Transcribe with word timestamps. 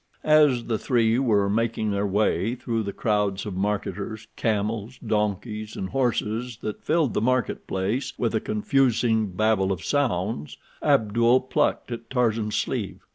As 0.23 0.63
the 0.63 0.79
three 0.79 1.19
were 1.19 1.47
making 1.47 1.91
their 1.91 2.07
way 2.07 2.55
through 2.55 2.81
the 2.81 2.91
crowds 2.91 3.45
of 3.45 3.53
marketers, 3.53 4.25
camels, 4.35 4.97
donkeys, 4.97 5.75
and 5.75 5.89
horses 5.89 6.57
that 6.63 6.81
filled 6.83 7.13
the 7.13 7.21
market 7.21 7.67
place 7.67 8.11
with 8.17 8.33
a 8.33 8.39
confusing 8.41 9.27
babel 9.27 9.71
of 9.71 9.83
sounds, 9.85 10.57
Abdul 10.81 11.41
plucked 11.41 11.91
at 11.91 12.09
Tarzan's 12.09 12.55
sleeve. 12.55 13.05